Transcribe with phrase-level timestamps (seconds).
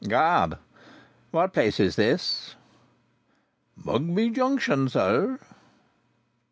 [1.29, 2.55] What place is this?"
[3.75, 5.37] "Mugby Junction, sir."